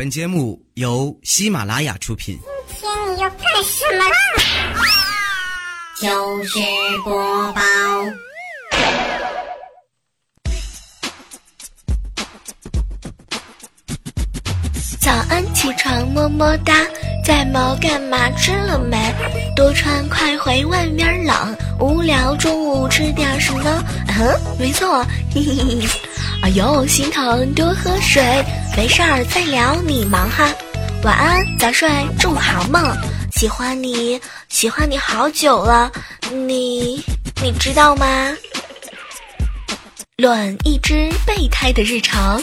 [0.00, 2.38] 本节目由喜马拉雅出品。
[2.68, 4.16] 今天你要干什么啦？
[6.00, 6.58] 就是
[7.04, 7.60] 播报。
[14.98, 16.74] 早安，起床么么哒，
[17.22, 18.96] 在毛干嘛吃了没？
[19.54, 23.84] 多穿快回外面冷，无聊中午吃点什么？
[24.08, 25.04] 嗯，没错，
[25.34, 26.09] 嘿嘿嘿。
[26.42, 28.22] 哎呦，心疼多喝水，
[28.74, 30.50] 没事儿再聊，你忙哈。
[31.04, 32.82] 晚安，早睡，祝好梦。
[33.32, 35.92] 喜欢你，喜欢你好久了，
[36.32, 37.04] 你
[37.42, 38.06] 你知道吗？
[40.16, 42.42] 卵一只备胎的日常。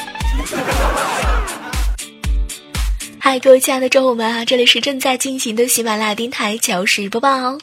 [3.20, 7.58] 嗨，各位亲爱的周五们啊，这里是正在进行的喜马拉雅电台糗事播报，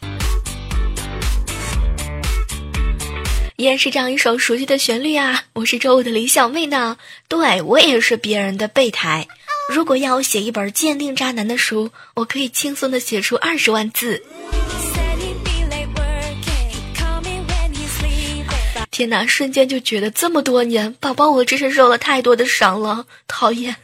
[3.56, 5.44] 依然是这样一首熟悉的旋律啊！
[5.52, 6.96] 我是周五的李小妹呢，
[7.28, 9.28] 对我也是别人的备胎。
[9.72, 14.20] 如果要我写一本鉴定渣男的书，我可以轻松的写出二十万字。
[18.91, 23.77] 天哪，瞬间就觉得这么多年，宝宝我真是受了太多的伤了，讨厌。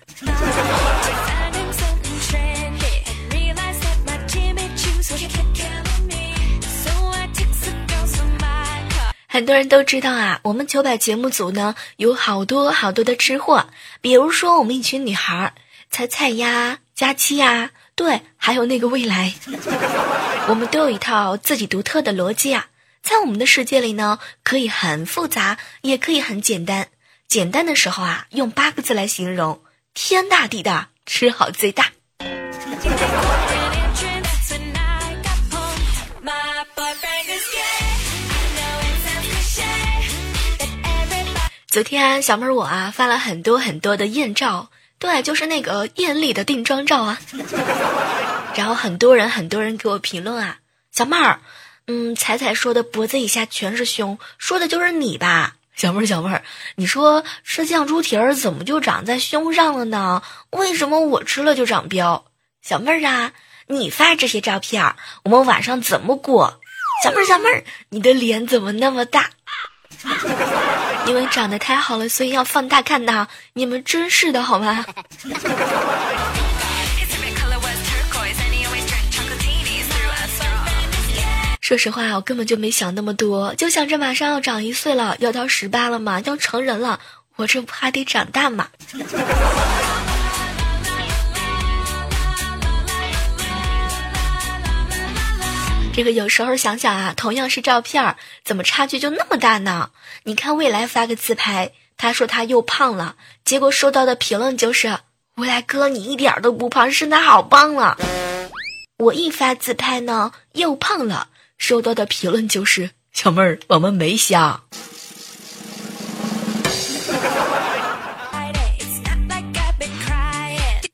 [9.41, 13.69] 很多人都知道啊，我们九百节目组呢有好多好多的吃货，
[14.03, 15.55] 比如说我们一群女孩，
[15.91, 19.33] 菜菜呀、佳期呀，对，还有那个未来，
[20.47, 22.67] 我们都有一套自己独特的逻辑啊。
[23.03, 26.89] 在我们的世界里呢，可以很复杂，也可以很简单。
[27.27, 29.63] 简单的时候啊，用八个字来形容：
[29.95, 31.87] 天大地大，吃好最大。
[41.71, 47.21] 昨天小妹儿我啊发了很多很多的艳照，对，就是那个艳丽的定妆照啊。
[48.57, 50.59] 然后很多人很多人给我评论啊，
[50.91, 51.39] 小妹儿，
[51.87, 55.55] 嗯，彩彩说的脖子以下全是胸，说的就是你吧？
[55.77, 56.43] 小妹儿小妹儿，
[56.75, 60.25] 你说吃酱猪蹄儿怎么就长在胸上了呢？
[60.51, 62.25] 为什么我吃了就长膘？
[62.63, 63.33] 小妹儿啊，
[63.69, 66.61] 你发这些照片，我们晚上怎么过？
[67.05, 69.31] 小妹儿小妹儿，你的脸怎么那么大？
[71.07, 73.27] 因为长得太好了，所以要放大看呐！
[73.55, 74.85] 你们真是的好吗？
[81.61, 86.99] 说实话，我根本就没想那么多，就想着马上要长一岁了，要到十八了嘛，要成人了，
[87.37, 88.69] 我这不还得长大嘛？
[96.01, 99.91] 这个有时候想想啊，同样是照片，怎么差距就那么大呢？
[100.23, 105.01] 你看未来发个自拍，他说他又胖了，结果收到的评论就是
[105.37, 107.99] 未来哥你一点都不胖，身材好棒啊！
[108.97, 111.29] 我一发自拍呢，又胖了，
[111.59, 114.63] 收到的评论就是小妹儿我们没瞎。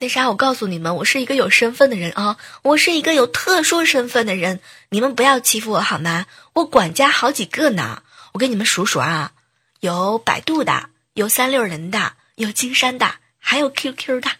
[0.07, 6.27] 那啥，我告诉你们，我是一个有身份的人啊，我是一个有特殊身份的人，你们不要欺负我好吗？
[6.53, 9.33] 我管家好几个呢，我给你们数数啊，
[9.81, 14.31] 有百度的，有三六人的，有金山的，还有 QQ 的，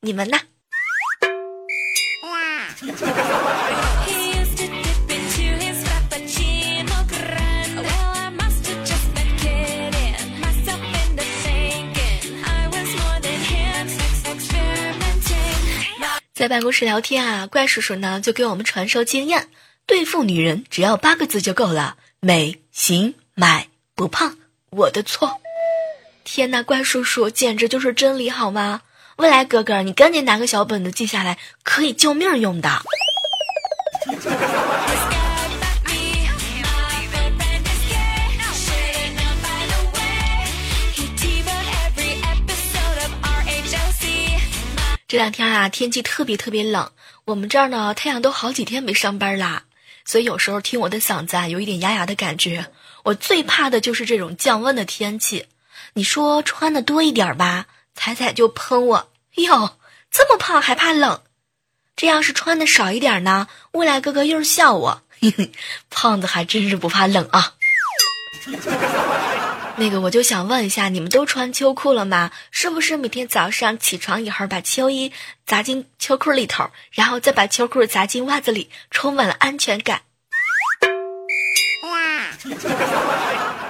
[0.00, 0.40] 你们呢？
[2.24, 2.66] 哇
[16.42, 19.48] 在办公室聊天啊，怪叔叔呢就给我们传授经验：
[19.86, 24.36] 对付女人只要八个字就够了，美、型、买、不胖，
[24.70, 25.40] 我的错。
[26.24, 28.82] 天哪，怪叔叔简直就是真理好吗？
[29.18, 32.82] 未来哥哥，你赶紧拿个小本子记下来，可以救命用的。
[45.12, 46.90] 这两天啊，天气特别特别冷，
[47.26, 49.64] 我们这儿呢太阳都好几天没上班啦，
[50.06, 52.68] 所以有时候听我的嗓子啊有一点哑哑的感觉。
[53.02, 55.48] 我最怕的就是这种降温的天气。
[55.92, 59.76] 你说穿的多一点吧，彩彩就喷我，哟，
[60.10, 61.20] 这么胖还怕冷？
[61.94, 65.02] 这要是穿的少一点呢，未来哥哥又是笑我，
[65.90, 67.52] 胖子还真是不怕冷啊。
[69.76, 72.30] 那个，我就想问一下，你们都穿秋裤了吗？
[72.50, 75.12] 是不是每天早上起床以后，把秋衣
[75.46, 80.02] 砸进秋裤里头，然后再把秋裤砸进袜子里，充满了安全感？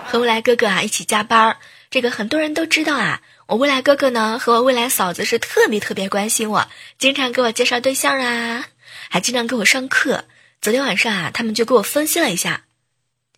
[0.07, 1.57] 和未来哥哥啊一起加班，
[1.91, 3.23] 这个很多人都知道啊。
[3.47, 6.69] 我未来哥哥呢和我未来嫂子是特别特别关心我，
[6.99, 8.67] 经常给我介绍对象啊，
[9.09, 10.25] 还经常给我上课。
[10.61, 12.65] 昨天晚上啊，他们就给我分析了一下，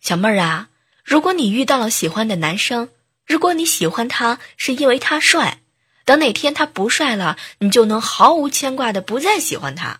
[0.01, 0.67] 小妹儿啊，
[1.05, 2.89] 如果你遇到了喜欢的男生，
[3.25, 5.59] 如果你喜欢他是因为他帅，
[6.03, 9.99] 等哪天他不帅了，你就能毫无牵挂的不再喜欢他。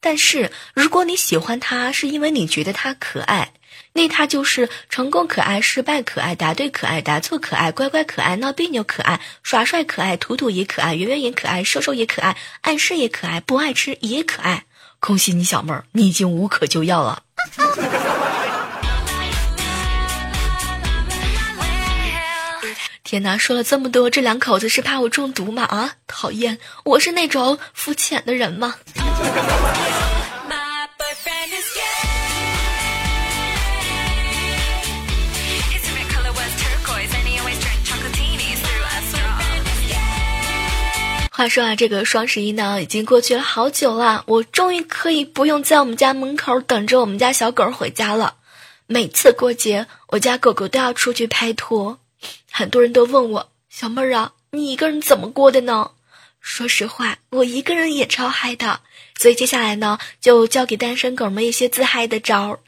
[0.00, 3.52] 但是如果你喜欢他是因为你觉得他可爱。
[3.92, 14.64] 那他就是成功可爱、失败可爱、答对可爱、答错可爱、乖乖可爱、闹别扭可爱、耍帅可爱、土土也可爱、圆圆也可爱、瘦瘦也可爱、爱吃也可爱、不爱吃也可爱。
[15.00, 17.22] 恭喜你，小妹儿，你已经无可救药了。
[23.10, 25.64] 天哪，说了这么多，这两口子是怕我中毒吗？
[25.64, 26.60] 啊，讨厌！
[26.84, 28.76] 我是那种肤浅的人吗？
[41.32, 48.34] 话说啊，这个双十一呢，已经过去了好久了，我终于可以不用在我们家门口等着我们家小狗回家了。
[48.86, 51.98] 每次过节，我家狗狗都要出去拍拖，
[52.50, 55.92] 很多人都问我，小妹儿啊，你一个人怎么过的呢？
[56.40, 58.80] 说实话，我一个人也超嗨的。
[59.18, 62.60] 所以接下来呢，就教给单身狗们一些自嗨的招儿。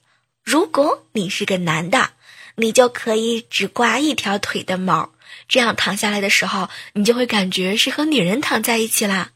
[0.44, 2.11] 如果你是个男的，
[2.56, 5.11] 你就可以只刮一条腿的毛。
[5.49, 9.31] 这样躺下来的时候，你就会感觉是和女人躺在一起啦。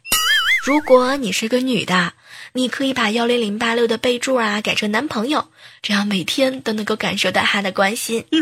[0.64, 2.12] 如果你是个女的，
[2.56, 5.46] 你可以把幺零零八六的备注啊改成男朋友，
[5.82, 8.24] 这样每天都能够感受到他的关心。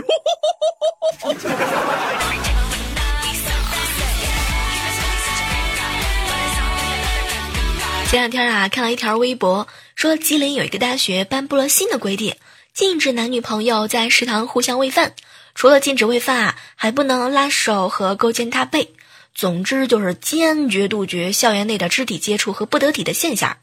[8.09, 9.67] 前两天啊，看了一条微博，
[9.97, 12.37] 说吉林有一个大学颁布了新的规定，
[12.73, 15.15] 禁止男女朋友在食堂互相喂饭。
[15.57, 18.95] 除了禁止喂饭啊，还不能拉手和勾肩搭背。
[19.35, 23.57] 总之就是坚决杜绝校园内的肢体接触和不得体的现象。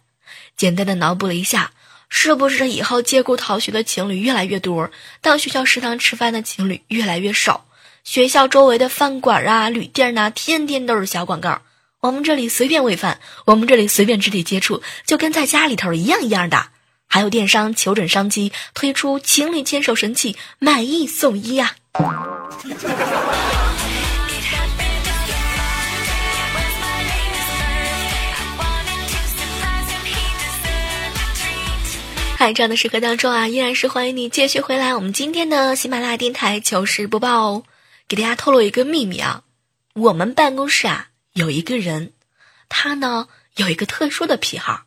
[0.57, 1.71] 简单的脑补了一下，
[2.09, 4.89] 是不是以后借故逃学的情侣越来越多，
[5.21, 7.65] 到学校食堂吃饭的情侣越来越少？
[8.03, 11.61] 学校周围的饭馆啊、旅店呐，天天都是小广告。
[11.99, 16.69] 我们这里随便喂饭，我们这里随便肢体接触，就跟在家里头一样一样的。
[17.07, 21.75] 还有电商求准商机，推出情侣牵手神器，买一送一呀！
[32.41, 34.95] 嗨，这样的时刻当中啊，依然是欢迎你继续回来。
[34.95, 37.63] 我们今天的喜马拉雅电台糗事播报哦，
[38.07, 39.43] 给大家透露一个秘密啊，
[39.93, 42.13] 我们办公室啊有一个人，
[42.67, 43.27] 他呢
[43.57, 44.85] 有一个特殊的癖好，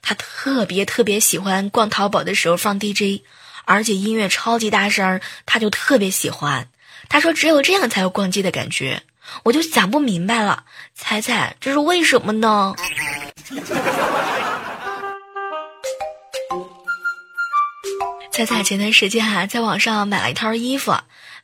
[0.00, 3.20] 他特别特别喜欢逛淘宝的时候放 DJ，
[3.66, 6.68] 而且音乐超级大声，他就特别喜欢。
[7.10, 9.02] 他说：“只有这样才有逛街的感觉。”
[9.44, 10.64] 我就想不明白了，
[10.94, 12.74] 猜猜这是为什么呢？
[18.34, 20.92] 猜猜前段时间哈，在网上买了一套衣服，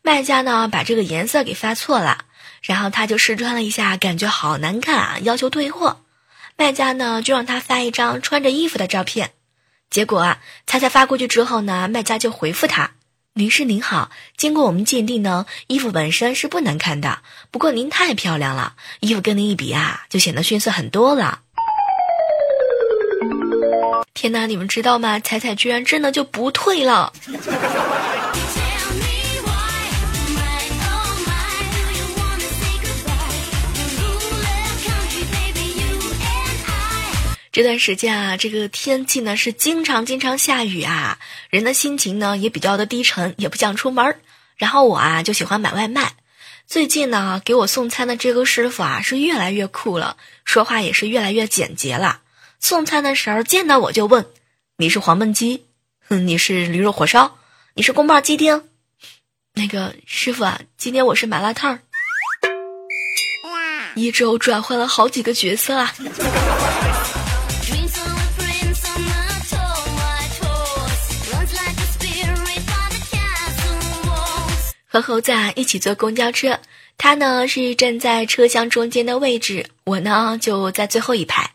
[0.02, 2.24] 卖家呢把这个颜色给发错了，
[2.62, 6.00] 然后他就试穿了一下，感觉好难看啊，要求退货。
[6.56, 9.30] 卖家呢就让他发一张穿着衣服的照片，
[9.88, 12.90] 结果啊，猜猜发过去之后呢，卖家就回复他。
[13.34, 17.22] 女士您好，经过我们鉴定呢，衣服本身是不难看的，
[17.52, 21.42] 不过您太漂亮了，衣服跟您一比啊，就显得逊色很多了。
[24.12, 25.18] 天哪，你们知道吗？
[25.20, 27.12] 彩彩居然真的就不退了。
[37.52, 44.20] 这段时间啊，这个天气呢是经常经常下雨啊，人的心情呢也比较的低沉，也不想出门。
[44.56, 46.12] 然后我啊就喜欢买外卖。
[46.66, 52.20] 最近呢，给我送餐的这个师傅啊是越来越酷了，说话也是越来越简洁了。
[52.60, 54.26] 送餐的时候见到我就问
[54.76, 55.64] ：“你是黄焖鸡？
[56.06, 57.38] 哼，你是驴肉火烧？
[57.74, 58.64] 你是宫保鸡丁？
[59.54, 61.80] 那个师傅啊，今天我是麻辣烫儿。”
[63.96, 65.92] 一周转换了好几个角色啊。
[74.86, 76.60] 和猴子啊一起坐公交车，
[76.98, 81.50] 他呢是站在车厢中间的位置，我呢就在最后一排。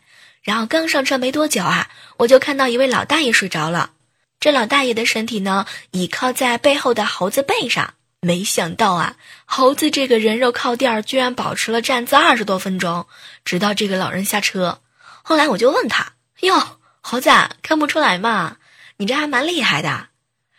[0.46, 3.90] 然后刚上车没多久啊，我就看到一位老大爷睡着了。
[4.38, 13.08] 这老大爷的身体呢倚靠在背后的猴子背上，没想到啊，猴子这个人肉靠垫居然保持了站姿二十多分钟，
[13.44, 14.80] 直到这个老人下车。
[15.24, 16.12] 后来我就问他
[16.42, 17.28] ：“哟，猴子
[17.62, 18.58] 看不出来嘛？
[18.98, 20.10] 你这还蛮厉害的。”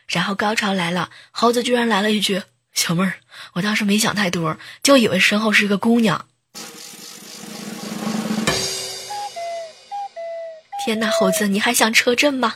[0.10, 2.44] 然后高潮来了，猴子居然来了一句。
[2.74, 3.14] 小妹儿，
[3.54, 6.26] 我当时没想太多，就以为身后是一个姑娘。
[10.88, 12.54] 天哪，猴子，你还想车震吗？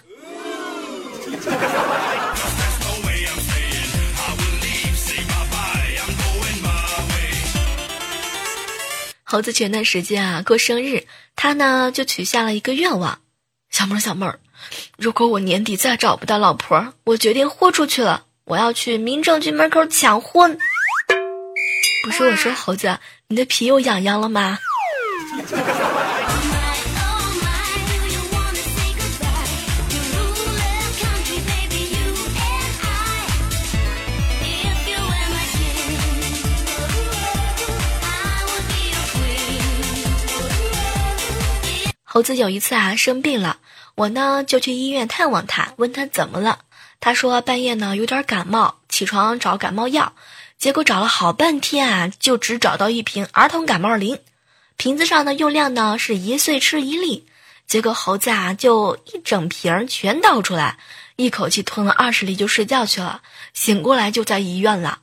[9.25, 13.19] 猴子前段时间啊过生日，他呢就许下了一个愿望。
[13.69, 14.39] 小妹儿，小妹儿，
[14.97, 20.57] 如果我年底再找不到老婆，我决定豁出去了，我要去民政局门口抢婚。
[22.05, 22.97] 不是我说，猴子，
[23.27, 24.57] 你的皮又痒痒了吗？
[42.13, 43.59] 猴子有一次啊生病了，
[43.95, 46.59] 我呢就去医院探望他，问他怎么了。
[46.99, 50.11] 他说半夜呢有点感冒，起床找感冒药，
[50.57, 54.19] 结果找了好半天啊，就只找到一瓶儿童感冒灵，
[54.75, 57.29] 瓶子上的用量呢是一岁吃一粒。
[57.65, 60.79] 结果猴子啊就一整瓶全倒出来，
[61.15, 63.21] 一口气吞了二十粒就睡觉去了，
[63.53, 64.99] 醒过来就在医院了。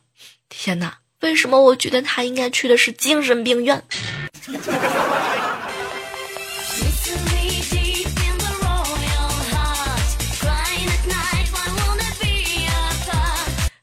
[0.51, 3.83] 天哪，为什么我觉得他应该去的是精神病院？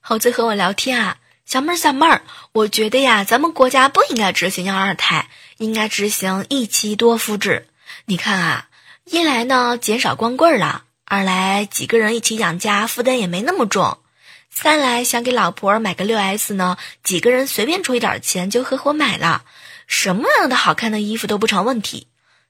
[0.08, 2.22] 猴子和我聊天啊，小妹儿小妹儿，
[2.52, 7.68] 我觉得呀，咱们国家不应该执行要二胎，应该执行一妻多夫制。
[8.06, 8.68] 你看啊，
[9.06, 13.98] 一来呢减少光棍了，二来几个人一起养家负担也没那么重，
[14.52, 19.44] 三来想给老婆买个六 S 呢，几个人随便出一点钱就合伙买了，
[19.88, 22.06] 什么样的好看的衣服都不成问题。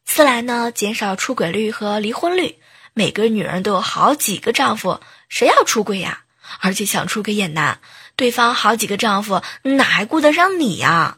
[0.06, 2.58] 四来呢减少出轨率和离婚率，
[2.94, 6.24] 每个女人都有好几个丈夫，谁要出轨呀？
[6.60, 7.80] 而且想出个也难，
[8.16, 11.18] 对方好几个丈夫，哪还顾得上你呀？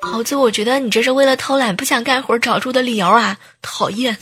[0.00, 3.38] 猴子，我觉得你这是为了偷懒不想干活找出的理由啊！
[3.62, 4.18] 讨厌。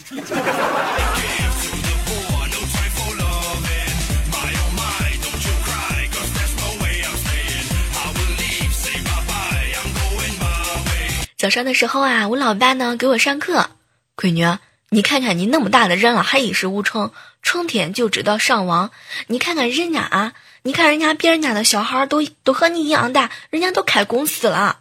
[11.36, 13.70] 早上的时候啊，我老爸呢给我上课，
[14.14, 14.46] 闺女。
[14.90, 17.10] 你看看你那么大的人了，还一事无成，
[17.42, 18.90] 成天就知道上网。
[19.26, 20.32] 你看看人家啊，
[20.62, 24.80] 你看人家别人家的小孩都都和你一样大，人家都开公司了。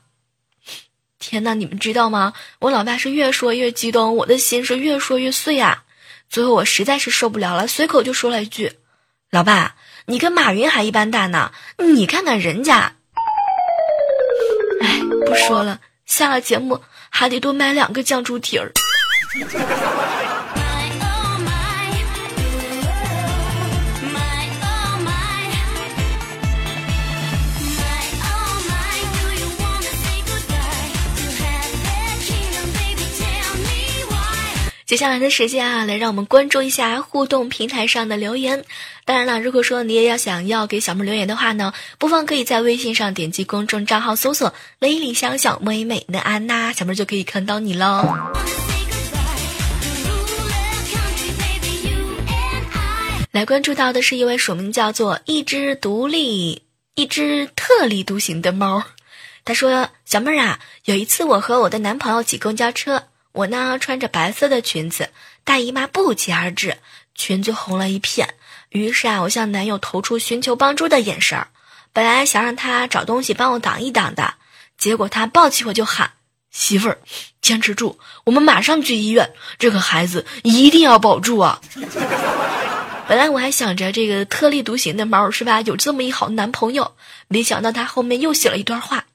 [1.20, 2.34] 天哪，你们知道吗？
[2.60, 5.84] 我老爸是越说越激动，我的心是越说越碎啊。
[6.30, 8.74] 最后我实在是受不了了，随口就说了一句
[9.32, 9.76] ：“老爸，
[10.06, 12.96] 你跟马云还一般大呢，你看看人家。”
[14.82, 18.72] 哎，不说了，下了节目还得多买两个酱猪蹄儿。
[34.90, 38.66] 接下来的时间啊，来让我们关注一下互动平台上的留言。
[39.06, 48.04] 当然了，如果说你也要想要给小妹留言的话呢，不妨可以在微信上点击公众账号搜索“雷里香小妹妹的安娜”，小妹就可以看到你喽。
[53.30, 56.64] 来关注到的是一位署名叫做一只独立、
[56.96, 58.84] 一只特立独行的猫。
[59.46, 65.10] 他说：“小妹儿啊，有一次我和我的男朋友挤公交车，我呢穿着白色的裙子，
[65.44, 66.78] 大姨妈不期而至，
[67.16, 68.34] 裙子红了一片。
[68.70, 71.48] 于是啊，我向男友投出寻求帮助的眼神儿，
[71.94, 74.34] 本来想让他找东西帮我挡一挡的，
[74.78, 76.12] 结果他抱起我就喊：
[76.52, 77.00] 媳妇儿，
[77.42, 81.62] 坚持住，我们马上去医院，这个孩子一定要保住啊！”
[83.08, 86.96] 本来我还想着这个特立独行的猫是吧，有这么一好男朋友，
[87.28, 89.06] 没想到他后面又写了一段话：“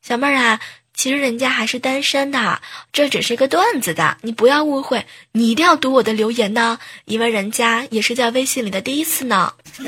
[0.00, 0.60] 小妹儿啊，
[0.94, 2.60] 其实人家还是单身的，
[2.92, 9.54] 这只是个段子的，你不要误会，你一定要读我的留言呢，因为人家也是在微信里的第一次呢。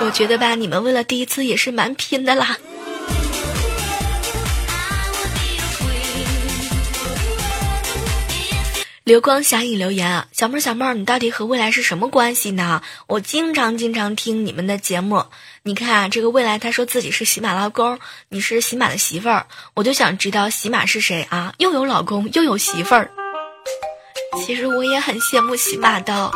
[0.00, 2.58] 我觉得吧，你们为了第一次也是蛮拼的啦。”
[9.04, 12.82] 流光侠影留言啊，小妹儿小妹儿，你到底和未来是什么关系呢？
[13.06, 15.24] 我经常经常听你们的节目，
[15.68, 17.98] 你看啊，这个未来他说自己是喜马拉公，
[18.30, 21.52] 你是喜马的媳妇儿，我就想知道喜马是谁啊？
[21.58, 23.10] 又有老公又有媳妇儿，
[24.46, 26.32] 其实我也很羡慕喜马的。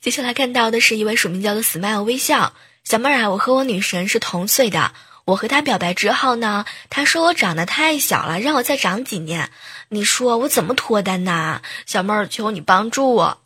[0.00, 2.52] 接下来看到的是一位署名叫做 smile 微笑
[2.84, 4.92] 小妹儿啊，我和我女神是同岁的。
[5.30, 9.48] 我和他表白之后呢，他说我长得太小了，让我再长几年。
[9.88, 11.60] 你说我怎么脱单呐？
[11.86, 13.40] 小妹儿，求你帮助我。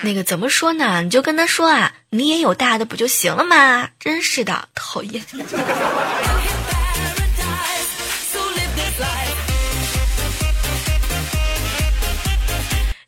[0.00, 1.02] 那个怎么说呢？
[1.02, 3.90] 你就跟他说啊，你也有大的不就行了吗？
[4.00, 5.22] 真是的，讨厌。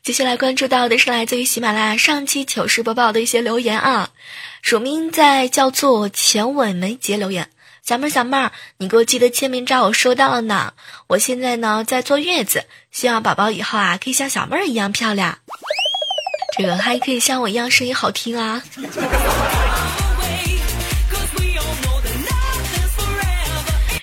[0.03, 4.11] 接下来关注到的是来自于喜马拉雅上期糗事播报的一些留言啊，
[4.65, 7.49] 署名在叫做钱伟梅杰留言，
[7.83, 10.73] 小妹儿小妹儿，你给我寄的签名照我收到了呢，
[11.05, 15.37] 我现在呢在坐月子，希望宝宝以后啊可以像小妹儿一样漂亮，
[16.57, 18.63] 这个还可以像我一样声音好听啊。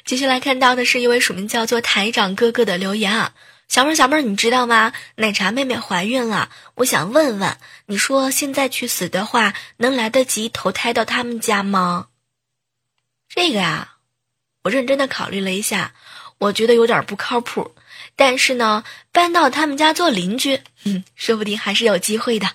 [0.05, 3.33] 接下来看到的是一位署名叫做台长哥哥的留言啊。
[3.73, 4.93] 小妹儿，小妹儿，你知道吗？
[5.15, 12.09] 奶茶妹妹怀孕了，我想问问，你说现在去死的话，能来得及投胎到他们家吗？
[13.31, 13.95] 这个呀，
[14.65, 15.95] 我认真的考虑了一下，
[16.37, 17.75] 我觉得有点不靠谱。
[18.15, 22.51] 但是呢，搬到他们家做邻居，嗯，说不定还是有机会的。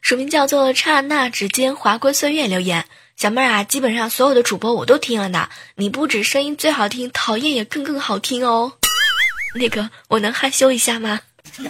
[0.00, 2.84] 署名叫做刹那指尖划过岁月，留言。
[3.20, 5.50] 小妹儿啊，基本上所有的主播我都听了呢。
[5.74, 8.72] 你不止声音最好听，讨厌也更更好听哦。
[9.54, 11.20] 那个，我能害羞一下吗？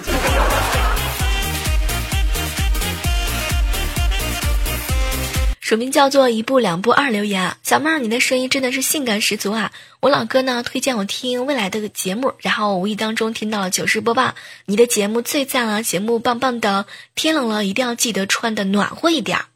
[5.59, 9.73] 署名叫做一步两步二留言，小妹儿，你的声音真的是性感十足啊！
[9.99, 16.87] 我老哥呢推荐我听未来的节目，然后无意当中听到了糗事播报，你的节目最赞了，节目棒棒的。
[17.17, 19.47] 天冷了，一定要记得穿的暖和一点儿。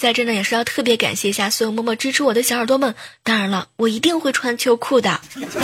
[0.00, 2.94] 在这呢，也是要特别感谢一下所有默默支持我的小耳朵们。
[3.22, 5.20] 当然了，我一定会穿秋裤的。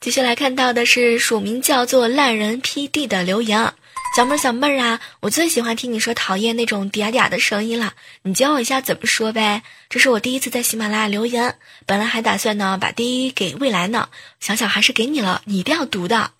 [0.00, 3.74] 接下来看到的是署名叫做“烂人 PD” 的留言啊：
[4.16, 9.62] 小妹儿，小妹儿啊，我最喜欢听你说讨厌那种嗲嗲的声音了，你教我一下怎么说呗？
[9.88, 11.54] 这是我第一次在喜马拉雅留言，
[11.86, 14.08] 本来还打算呢把第一给未来呢，
[14.40, 16.32] 想想还是给你了，你一定要读的。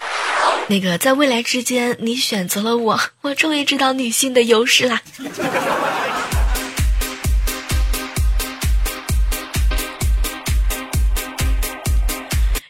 [0.67, 5.01] 那个，在未来之间，你选择了我，我终于知道女性的优势啦。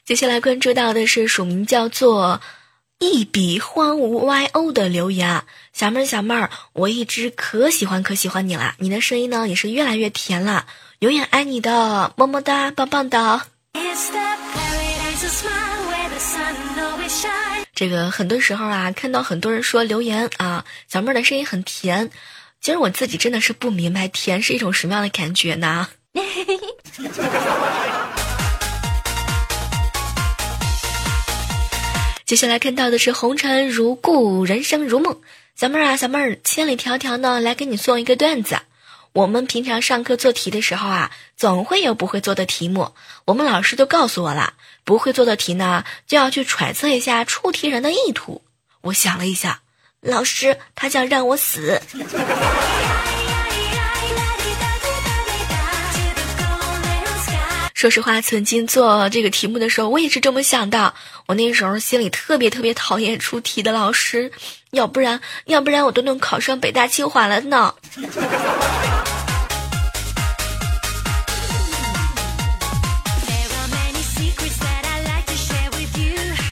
[0.05, 2.41] 接下来关注到的是署名叫做
[3.03, 10.67] “一笔荒芜 YO” 的留言啊，小妹儿小妹儿，我一直可喜欢可喜欢你啦，你的声音呢也是越来越甜了，
[10.99, 13.41] 永远爱你的，么么哒，棒棒的。
[17.75, 22.11] 这个很多时候啊，看到很多人说留言啊，小妹儿的声音很甜，
[22.61, 25.89] 其实我自己真的是不明白甜是一种什么样的感觉呢？
[32.31, 35.21] 接下来看到的是红尘如故，人生如梦。
[35.57, 38.61] 小妹儿啊，小妹儿，千里迢迢呢来给你送一个段子。
[39.13, 42.93] 我们平常上课做题的时候啊，总会有不会做的题目。
[43.25, 48.43] 我们老师就告诉我了，不会做的题呢，就要去揣测一下出题人的意图。
[48.83, 49.63] 我想了一下，
[50.01, 51.83] 老师他想让我死。
[57.81, 60.93] 说实话，曾经做这个题目的时候，我也是这么想的。
[61.25, 64.33] 我那时候心里特别特别讨厌出题的老师，
[64.71, 67.75] 要不然要不然我都能考上北大清华了呢。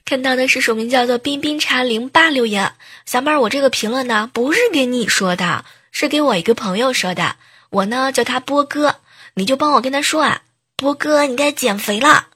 [0.07, 2.73] 看到的是署名叫做冰冰茶零八留言，
[3.05, 7.37] 小妹儿，我这个评论呢不是给你说的，是给我一个朋友说的。
[7.69, 9.01] 我呢叫他波哥，
[9.35, 10.41] 你就帮我跟他说啊。
[10.81, 12.27] 波哥，你该减肥了，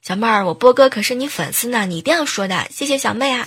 [0.00, 3.46] 小妹儿，我波哥可是你粉丝呢，你一定要说的，谢谢小妹啊。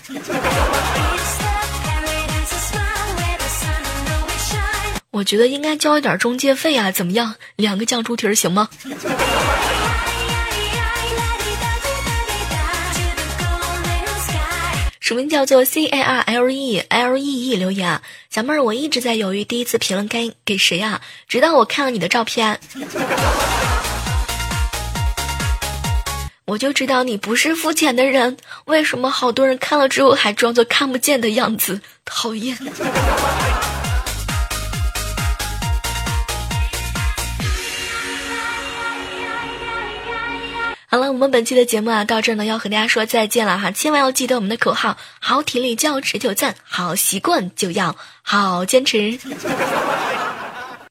[5.10, 7.34] 我觉得应该交一点中介费啊，怎么样？
[7.56, 8.70] 两个酱猪蹄儿行吗？
[15.00, 22.60] 署名叫做 C A R L E L E E 留言，小妹儿，我一直在犹豫第一次评论该给谁啊，直到我看了你的照片。
[26.54, 31.82] 我就知道你不是肤浅的人，为什么好多人看了之后还装作看不见的样子？
[32.06, 32.56] 讨厌。
[40.86, 49.18] 好了，我们本期的节目啊，到这儿呢要和大家说再见了哈，千万要记得我们的口号：好体力就要持久战，好习惯就要好坚持。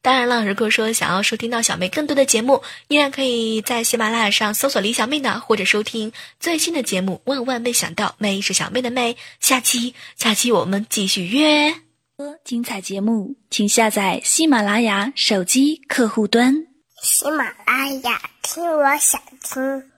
[0.03, 7.23] 当然了，如果说想要收听到小妹更多的节目，依然可以在喜马拉雅上搜索李小妹呢，或者收听最新的节目。
[7.27, 9.17] 万万没想到，妹是小妹的妹。
[9.38, 11.73] 下期，下期我们继续约。
[12.45, 16.67] 精彩节目，请下载喜马拉雅手机客户端。
[17.01, 19.91] 喜马拉雅，听我想听。